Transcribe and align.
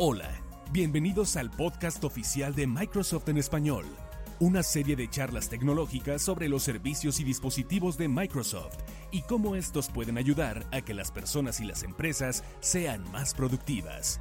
Hola, 0.00 0.30
bienvenidos 0.70 1.36
al 1.36 1.50
podcast 1.50 2.04
oficial 2.04 2.54
de 2.54 2.68
Microsoft 2.68 3.28
en 3.30 3.36
español, 3.36 3.84
una 4.38 4.62
serie 4.62 4.94
de 4.94 5.10
charlas 5.10 5.48
tecnológicas 5.48 6.22
sobre 6.22 6.48
los 6.48 6.62
servicios 6.62 7.18
y 7.18 7.24
dispositivos 7.24 7.98
de 7.98 8.06
Microsoft 8.06 8.76
y 9.10 9.22
cómo 9.22 9.56
estos 9.56 9.88
pueden 9.88 10.16
ayudar 10.16 10.68
a 10.70 10.82
que 10.82 10.94
las 10.94 11.10
personas 11.10 11.58
y 11.58 11.64
las 11.64 11.82
empresas 11.82 12.44
sean 12.60 13.10
más 13.10 13.34
productivas. 13.34 14.20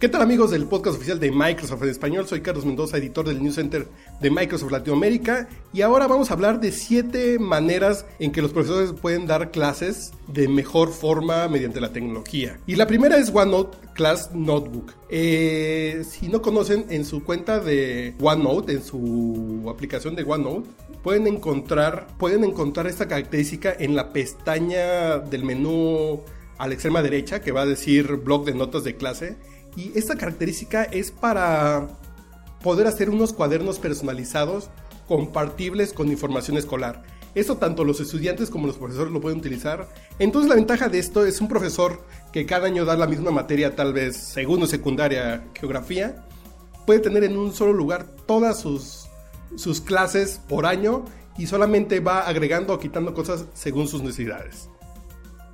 ¿Qué 0.00 0.08
tal 0.08 0.22
amigos 0.22 0.50
del 0.50 0.64
podcast 0.64 0.96
oficial 0.96 1.20
de 1.20 1.30
Microsoft 1.30 1.82
en 1.82 1.90
español? 1.90 2.26
Soy 2.26 2.40
Carlos 2.40 2.64
Mendoza, 2.64 2.96
editor 2.96 3.28
del 3.28 3.42
News 3.42 3.56
Center 3.56 3.86
de 4.18 4.30
Microsoft 4.30 4.72
Latinoamérica 4.72 5.46
y 5.74 5.82
ahora 5.82 6.06
vamos 6.06 6.30
a 6.30 6.32
hablar 6.32 6.58
de 6.58 6.72
siete 6.72 7.38
maneras 7.38 8.06
en 8.18 8.32
que 8.32 8.40
los 8.40 8.50
profesores 8.50 8.92
pueden 8.98 9.26
dar 9.26 9.50
clases 9.50 10.12
de 10.26 10.48
mejor 10.48 10.90
forma 10.90 11.48
mediante 11.48 11.82
la 11.82 11.92
tecnología. 11.92 12.58
Y 12.66 12.76
la 12.76 12.86
primera 12.86 13.18
es 13.18 13.28
OneNote 13.28 13.76
Class 13.92 14.30
Notebook. 14.32 14.94
Eh, 15.10 16.02
si 16.08 16.28
no 16.28 16.40
conocen, 16.40 16.86
en 16.88 17.04
su 17.04 17.22
cuenta 17.22 17.60
de 17.60 18.14
OneNote, 18.22 18.72
en 18.72 18.82
su 18.82 19.66
aplicación 19.68 20.16
de 20.16 20.22
OneNote, 20.22 20.70
pueden 21.02 21.26
encontrar, 21.26 22.06
pueden 22.16 22.44
encontrar 22.44 22.86
esta 22.86 23.06
característica 23.06 23.76
en 23.78 23.94
la 23.94 24.14
pestaña 24.14 25.18
del 25.18 25.44
menú 25.44 26.22
a 26.56 26.68
la 26.68 26.72
extrema 26.72 27.02
derecha 27.02 27.42
que 27.42 27.52
va 27.52 27.62
a 27.62 27.66
decir 27.66 28.16
blog 28.16 28.46
de 28.46 28.54
notas 28.54 28.84
de 28.84 28.96
clase 28.96 29.36
y 29.76 29.96
esta 29.98 30.16
característica 30.16 30.84
es 30.84 31.10
para 31.10 31.88
poder 32.62 32.86
hacer 32.86 33.10
unos 33.10 33.32
cuadernos 33.32 33.78
personalizados 33.78 34.70
compartibles 35.08 35.92
con 35.92 36.08
información 36.08 36.56
escolar. 36.56 37.02
Esto 37.34 37.56
tanto 37.56 37.84
los 37.84 38.00
estudiantes 38.00 38.50
como 38.50 38.66
los 38.66 38.76
profesores 38.76 39.12
lo 39.12 39.20
pueden 39.20 39.38
utilizar. 39.38 39.88
Entonces 40.18 40.48
la 40.48 40.56
ventaja 40.56 40.88
de 40.88 40.98
esto 40.98 41.24
es 41.24 41.40
un 41.40 41.48
profesor 41.48 42.04
que 42.32 42.44
cada 42.44 42.66
año 42.66 42.84
da 42.84 42.96
la 42.96 43.06
misma 43.06 43.30
materia, 43.30 43.76
tal 43.76 43.92
vez 43.92 44.16
segundo, 44.16 44.66
secundaria, 44.66 45.44
geografía, 45.54 46.26
puede 46.86 47.00
tener 47.00 47.24
en 47.24 47.36
un 47.36 47.52
solo 47.52 47.72
lugar 47.72 48.06
todas 48.26 48.60
sus, 48.60 49.06
sus 49.56 49.80
clases 49.80 50.40
por 50.48 50.66
año 50.66 51.04
y 51.38 51.46
solamente 51.46 52.00
va 52.00 52.20
agregando 52.22 52.74
o 52.74 52.78
quitando 52.78 53.14
cosas 53.14 53.46
según 53.54 53.86
sus 53.86 54.02
necesidades. 54.02 54.68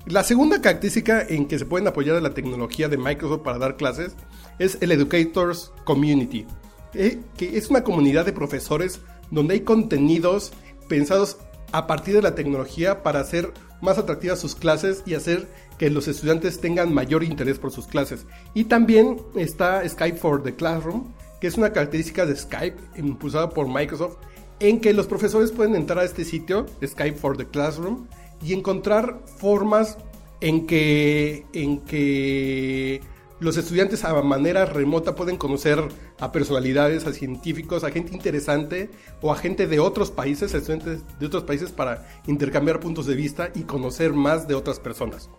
La 0.09 0.23
segunda 0.23 0.61
característica 0.61 1.21
en 1.21 1.49
que 1.49 1.59
se 1.59 1.65
pueden 1.65 1.85
apoyar 1.85 2.15
a 2.15 2.21
la 2.21 2.33
tecnología 2.33 2.87
de 2.87 2.95
Microsoft 2.95 3.41
para 3.41 3.57
dar 3.57 3.75
clases 3.75 4.15
es 4.57 4.77
el 4.79 4.93
Educators 4.93 5.73
Community, 5.83 6.47
eh, 6.93 7.19
que 7.35 7.57
es 7.57 7.69
una 7.69 7.83
comunidad 7.83 8.25
de 8.25 8.31
profesores 8.31 9.01
donde 9.31 9.55
hay 9.55 9.59
contenidos 9.61 10.53
pensados 10.87 11.39
a 11.73 11.87
partir 11.87 12.15
de 12.15 12.21
la 12.21 12.35
tecnología 12.35 13.03
para 13.03 13.19
hacer 13.19 13.51
más 13.81 13.97
atractivas 13.97 14.39
sus 14.39 14.55
clases 14.55 15.03
y 15.05 15.13
hacer 15.13 15.49
que 15.77 15.89
los 15.89 16.07
estudiantes 16.07 16.61
tengan 16.61 16.93
mayor 16.93 17.25
interés 17.25 17.59
por 17.59 17.73
sus 17.73 17.85
clases. 17.85 18.25
Y 18.53 18.63
también 18.63 19.17
está 19.35 19.87
Skype 19.87 20.17
for 20.17 20.41
the 20.41 20.55
Classroom, 20.55 21.11
que 21.41 21.47
es 21.47 21.57
una 21.57 21.73
característica 21.73 22.25
de 22.25 22.37
Skype 22.37 22.77
impulsada 22.95 23.49
por 23.49 23.67
Microsoft, 23.67 24.15
en 24.61 24.79
que 24.79 24.93
los 24.93 25.05
profesores 25.05 25.51
pueden 25.51 25.75
entrar 25.75 25.99
a 25.99 26.05
este 26.05 26.23
sitio, 26.23 26.65
Skype 26.83 27.17
for 27.17 27.35
the 27.35 27.45
Classroom, 27.45 28.07
y 28.41 28.53
encontrar 28.53 29.21
formas 29.37 29.97
en 30.41 30.67
que, 30.67 31.45
en 31.53 31.79
que 31.79 33.01
los 33.39 33.57
estudiantes 33.57 34.03
a 34.03 34.21
manera 34.23 34.65
remota 34.65 35.15
pueden 35.15 35.37
conocer 35.37 35.79
a 36.19 36.31
personalidades, 36.31 37.05
a 37.05 37.13
científicos, 37.13 37.83
a 37.83 37.91
gente 37.91 38.13
interesante 38.13 38.89
o 39.21 39.31
a 39.31 39.35
gente 39.35 39.67
de 39.67 39.79
otros 39.79 40.11
países, 40.11 40.53
estudiantes 40.53 41.03
de 41.19 41.25
otros 41.25 41.43
países 41.43 41.71
para 41.71 42.07
intercambiar 42.25 42.79
puntos 42.79 43.05
de 43.05 43.15
vista 43.15 43.49
y 43.53 43.63
conocer 43.63 44.13
más 44.13 44.47
de 44.47 44.55
otras 44.55 44.79
personas. 44.79 45.29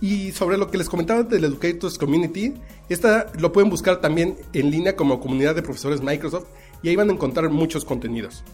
Y 0.00 0.32
sobre 0.32 0.58
lo 0.58 0.70
que 0.70 0.78
les 0.78 0.88
comentaba 0.88 1.22
del 1.22 1.44
Educators 1.44 1.98
Community, 1.98 2.54
esta 2.88 3.26
lo 3.38 3.52
pueden 3.52 3.70
buscar 3.70 4.00
también 4.00 4.36
en 4.52 4.70
línea 4.70 4.94
como 4.94 5.18
comunidad 5.18 5.54
de 5.54 5.62
profesores 5.62 6.02
Microsoft 6.02 6.46
y 6.82 6.88
ahí 6.88 6.96
van 6.96 7.10
a 7.10 7.14
encontrar 7.14 7.50
muchos 7.50 7.84
contenidos. 7.84 8.44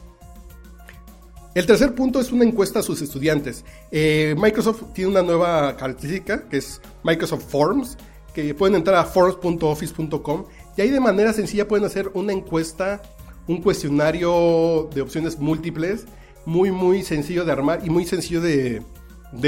El 1.54 1.66
tercer 1.66 1.94
punto 1.94 2.18
es 2.18 2.32
una 2.32 2.44
encuesta 2.44 2.80
a 2.80 2.82
sus 2.82 3.00
estudiantes. 3.00 3.64
Eh, 3.92 4.34
Microsoft 4.36 4.92
tiene 4.92 5.12
una 5.12 5.22
nueva 5.22 5.76
característica 5.76 6.48
que 6.48 6.56
es 6.56 6.80
Microsoft 7.04 7.44
Forms, 7.48 7.96
que 8.34 8.52
pueden 8.54 8.74
entrar 8.74 8.96
a 8.96 9.04
forms.office.com 9.04 10.46
y 10.76 10.80
ahí 10.80 10.90
de 10.90 10.98
manera 10.98 11.32
sencilla 11.32 11.68
pueden 11.68 11.84
hacer 11.86 12.10
una 12.14 12.32
encuesta, 12.32 13.00
un 13.46 13.62
cuestionario 13.62 14.90
de 14.92 15.00
opciones 15.00 15.38
múltiples, 15.38 16.06
muy 16.44 16.72
muy 16.72 17.04
sencillo 17.04 17.44
de 17.44 17.52
armar 17.52 17.82
y 17.84 17.90
muy 17.90 18.04
sencillo 18.04 18.40
de, 18.40 18.82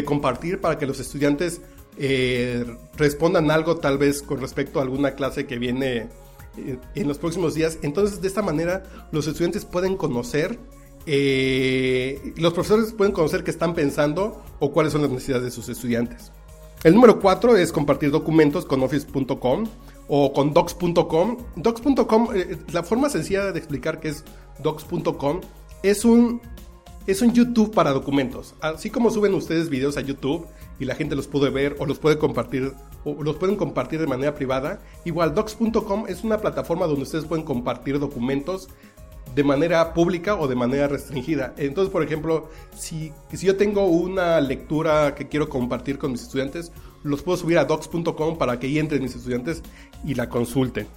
compartir 0.05 0.61
para 0.61 0.79
que 0.79 0.87
los 0.87 1.01
estudiantes 1.01 1.61
eh, 1.99 2.65
respondan 2.97 3.51
algo 3.51 3.79
tal 3.79 3.99
vez 3.99 4.23
con 4.23 4.41
respecto 4.41 4.79
a 4.79 4.83
alguna 4.83 5.17
clase 5.17 5.47
que 5.47 5.59
viene 5.59 6.09
eh, 6.57 6.79
en 6.95 7.09
los 7.09 7.19
próximos 7.19 7.55
días. 7.55 7.79
Entonces 7.83 8.21
de 8.21 8.29
esta 8.29 8.43
manera 8.43 8.85
los 9.11 9.27
estudiantes 9.27 9.65
pueden 9.65 9.97
conocer 9.97 10.57
eh, 11.07 12.35
los 12.37 12.53
profesores 12.53 12.93
pueden 12.93 13.13
conocer 13.13 13.45
qué 13.45 13.51
están 13.51 13.75
pensando 13.75 14.43
o 14.59 14.73
cuáles 14.73 14.93
son 14.93 15.03
las 15.03 15.11
necesidades 15.11 15.45
de 15.45 15.51
sus 15.51 15.69
estudiantes. 15.69 16.33
El 16.83 16.95
número 16.95 17.21
4 17.21 17.57
es 17.57 17.73
compartir 17.73 18.11
documentos 18.11 18.67
con 18.67 18.83
office.com 18.83 19.65
o 20.09 20.33
con 20.33 20.53
docs.com. 20.53 21.37
Docs.com, 21.57 22.29
eh, 22.35 22.59
la 22.73 22.83
forma 22.83 23.09
sencilla 23.09 23.53
de 23.53 23.59
explicar 23.59 24.01
qué 24.01 24.09
es 24.09 24.25
docs.com 24.63 25.41
es 25.83 26.05
un, 26.05 26.41
es 27.07 27.23
un 27.23 27.33
YouTube 27.33 27.73
para 27.73 27.93
documentos. 27.93 28.55
Así 28.61 28.91
como 28.91 29.11
suben 29.11 29.35
ustedes 29.35 29.69
videos 29.69 29.97
a 29.97 30.01
YouTube 30.01 30.47
y 30.79 30.85
la 30.85 30.95
gente 30.95 31.17
los 31.17 31.27
puede 31.27 31.51
ver 31.51 31.77
o 31.79 31.87
los 31.87 31.99
puede 31.99 32.19
compartir 32.19 32.73
o 33.05 33.23
los 33.23 33.37
pueden 33.37 33.57
compartir 33.57 34.01
de 34.01 34.07
manera 34.07 34.35
privada, 34.35 34.81
igual 35.05 35.35
docs.com 35.35 36.07
es 36.09 36.25
una 36.25 36.39
plataforma 36.39 36.87
donde 36.87 37.03
ustedes 37.03 37.25
pueden 37.25 37.45
compartir 37.45 38.01
documentos 38.01 38.69
de 39.37 39.45
manera 39.45 39.93
pública 39.93 40.35
o 40.35 40.49
de 40.49 40.55
manera 40.55 40.89
restringida. 40.89 41.53
Entonces, 41.59 41.93
por 41.93 42.03
ejemplo, 42.03 42.49
si, 42.75 43.13
si 43.31 43.47
yo 43.47 43.57
tengo 43.57 43.85
una 43.85 44.41
lectura 44.41 45.15
que 45.15 45.29
quiero 45.29 45.51
compartir 45.51 45.99
con 45.99 46.13
mis 46.13 46.23
estudiantes, 46.23 46.73
los 47.03 47.23
puedo 47.23 47.37
subir 47.37 47.59
a 47.59 47.67
docs.com 47.67 48.39
para 48.39 48.59
que 48.59 48.67
ahí 48.67 48.79
entren 48.79 49.03
mis 49.03 49.15
estudiantes 49.15 49.63
y 50.05 50.15
la 50.15 50.31
consulten. 50.31 50.89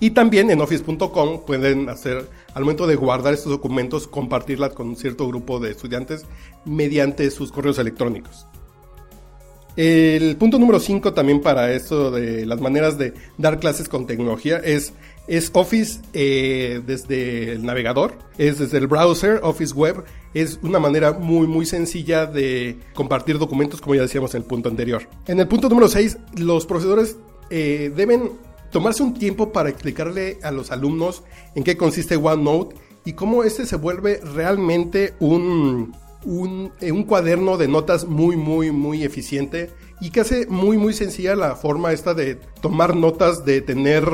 Y 0.00 0.10
también 0.10 0.50
en 0.50 0.60
office.com 0.60 1.44
pueden 1.46 1.88
hacer, 1.88 2.28
al 2.52 2.64
momento 2.64 2.88
de 2.88 2.96
guardar 2.96 3.32
estos 3.32 3.52
documentos, 3.52 4.08
compartirlas 4.08 4.72
con 4.72 4.88
un 4.88 4.96
cierto 4.96 5.28
grupo 5.28 5.60
de 5.60 5.70
estudiantes 5.70 6.26
mediante 6.64 7.30
sus 7.30 7.52
correos 7.52 7.78
electrónicos. 7.78 8.48
El 9.76 10.36
punto 10.36 10.58
número 10.58 10.80
5 10.80 11.12
también 11.12 11.40
para 11.40 11.72
esto 11.72 12.10
de 12.10 12.44
las 12.44 12.60
maneras 12.60 12.98
de 12.98 13.14
dar 13.38 13.60
clases 13.60 13.88
con 13.88 14.06
tecnología 14.06 14.58
es 14.58 14.92
es 15.30 15.52
Office 15.54 16.00
eh, 16.12 16.82
desde 16.84 17.52
el 17.52 17.64
navegador, 17.64 18.18
es 18.36 18.58
desde 18.58 18.78
el 18.78 18.88
browser, 18.88 19.38
Office 19.44 19.72
Web. 19.72 20.02
Es 20.34 20.58
una 20.62 20.80
manera 20.80 21.12
muy 21.12 21.46
muy 21.46 21.66
sencilla 21.66 22.26
de 22.26 22.76
compartir 22.94 23.38
documentos 23.38 23.80
como 23.80 23.94
ya 23.94 24.02
decíamos 24.02 24.34
en 24.34 24.42
el 24.42 24.48
punto 24.48 24.68
anterior. 24.68 25.08
En 25.26 25.38
el 25.38 25.46
punto 25.46 25.68
número 25.68 25.86
6, 25.86 26.18
los 26.38 26.66
profesores 26.66 27.16
eh, 27.48 27.92
deben 27.94 28.32
tomarse 28.72 29.04
un 29.04 29.14
tiempo 29.14 29.52
para 29.52 29.68
explicarle 29.68 30.38
a 30.42 30.50
los 30.50 30.72
alumnos 30.72 31.22
en 31.54 31.62
qué 31.62 31.76
consiste 31.76 32.16
OneNote 32.16 32.74
y 33.04 33.12
cómo 33.12 33.44
este 33.44 33.66
se 33.66 33.76
vuelve 33.76 34.20
realmente 34.34 35.14
un, 35.20 35.94
un, 36.24 36.72
eh, 36.80 36.92
un 36.92 37.04
cuaderno 37.04 37.56
de 37.56 37.68
notas 37.68 38.06
muy 38.06 38.36
muy 38.36 38.70
muy 38.70 39.04
eficiente 39.04 39.70
y 40.00 40.10
que 40.10 40.20
hace 40.20 40.46
muy 40.46 40.78
muy 40.78 40.92
sencilla 40.92 41.34
la 41.36 41.56
forma 41.56 41.92
esta 41.92 42.14
de 42.14 42.36
tomar 42.60 42.96
notas, 42.96 43.44
de 43.44 43.60
tener 43.60 44.04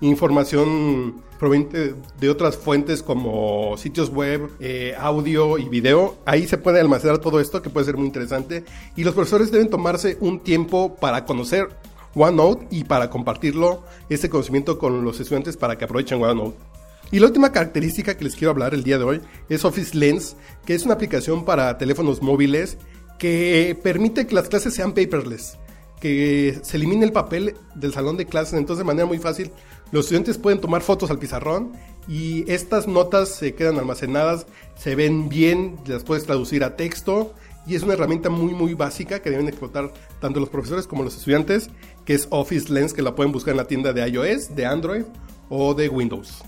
información 0.00 1.22
proveniente 1.38 1.94
de 2.20 2.30
otras 2.30 2.56
fuentes 2.56 3.02
como 3.02 3.76
sitios 3.76 4.10
web, 4.10 4.50
eh, 4.60 4.94
audio 4.98 5.58
y 5.58 5.68
video. 5.68 6.16
Ahí 6.24 6.46
se 6.46 6.58
puede 6.58 6.80
almacenar 6.80 7.18
todo 7.18 7.40
esto 7.40 7.60
que 7.60 7.70
puede 7.70 7.86
ser 7.86 7.96
muy 7.96 8.06
interesante 8.06 8.64
y 8.96 9.04
los 9.04 9.14
profesores 9.14 9.50
deben 9.50 9.68
tomarse 9.68 10.16
un 10.20 10.40
tiempo 10.40 10.94
para 10.96 11.24
conocer 11.24 11.68
OneNote 12.14 12.68
y 12.70 12.84
para 12.84 13.10
compartirlo, 13.10 13.82
este 14.08 14.30
conocimiento 14.30 14.78
con 14.78 15.04
los 15.04 15.20
estudiantes 15.20 15.56
para 15.56 15.76
que 15.76 15.84
aprovechen 15.84 16.22
OneNote. 16.22 16.73
Y 17.10 17.20
la 17.20 17.26
última 17.26 17.52
característica 17.52 18.16
que 18.16 18.24
les 18.24 18.34
quiero 18.34 18.50
hablar 18.50 18.74
el 18.74 18.82
día 18.82 18.98
de 18.98 19.04
hoy 19.04 19.20
es 19.48 19.64
Office 19.64 19.96
Lens, 19.96 20.36
que 20.64 20.74
es 20.74 20.84
una 20.84 20.94
aplicación 20.94 21.44
para 21.44 21.78
teléfonos 21.78 22.22
móviles 22.22 22.78
que 23.18 23.78
permite 23.82 24.26
que 24.26 24.34
las 24.34 24.48
clases 24.48 24.74
sean 24.74 24.92
paperless, 24.92 25.58
que 26.00 26.58
se 26.62 26.76
elimine 26.76 27.04
el 27.04 27.12
papel 27.12 27.54
del 27.74 27.92
salón 27.92 28.16
de 28.16 28.26
clases, 28.26 28.54
entonces 28.54 28.78
de 28.78 28.84
manera 28.84 29.06
muy 29.06 29.18
fácil 29.18 29.52
los 29.92 30.06
estudiantes 30.06 30.38
pueden 30.38 30.60
tomar 30.60 30.82
fotos 30.82 31.10
al 31.10 31.18
pizarrón 31.18 31.72
y 32.08 32.50
estas 32.50 32.88
notas 32.88 33.28
se 33.28 33.54
quedan 33.54 33.78
almacenadas, 33.78 34.46
se 34.76 34.94
ven 34.94 35.28
bien, 35.28 35.76
las 35.86 36.02
puedes 36.02 36.24
traducir 36.24 36.64
a 36.64 36.76
texto 36.76 37.32
y 37.66 37.76
es 37.76 37.82
una 37.82 37.94
herramienta 37.94 38.28
muy 38.28 38.52
muy 38.52 38.74
básica 38.74 39.22
que 39.22 39.30
deben 39.30 39.48
explotar 39.48 39.92
tanto 40.20 40.40
los 40.40 40.48
profesores 40.48 40.86
como 40.86 41.04
los 41.04 41.16
estudiantes, 41.16 41.70
que 42.04 42.14
es 42.14 42.26
Office 42.30 42.72
Lens, 42.72 42.92
que 42.92 43.02
la 43.02 43.14
pueden 43.14 43.32
buscar 43.32 43.52
en 43.52 43.58
la 43.58 43.66
tienda 43.66 43.92
de 43.92 44.06
iOS, 44.08 44.54
de 44.54 44.66
Android 44.66 45.04
o 45.48 45.74
de 45.74 45.88
Windows. 45.88 46.42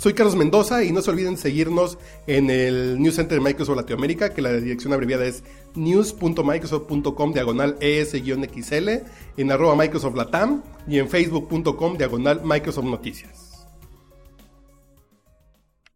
Soy 0.00 0.14
Carlos 0.14 0.34
Mendoza 0.34 0.82
y 0.82 0.92
no 0.92 1.02
se 1.02 1.10
olviden 1.10 1.36
seguirnos 1.36 1.98
en 2.26 2.48
el 2.48 2.98
News 3.02 3.16
Center 3.16 3.36
de 3.36 3.44
Microsoft 3.44 3.76
Latinoamérica, 3.76 4.32
que 4.32 4.40
la 4.40 4.50
dirección 4.54 4.94
abreviada 4.94 5.26
es 5.26 5.44
news.microsoft.com 5.74 7.34
diagonal 7.34 7.76
es-xl, 7.80 8.88
en 9.36 9.52
arroba 9.52 9.76
Microsoft 9.76 10.16
Latam 10.16 10.62
y 10.88 11.00
en 11.00 11.10
facebook.com 11.10 11.98
diagonal 11.98 12.40
Microsoft 12.42 12.86
Noticias. 12.86 13.49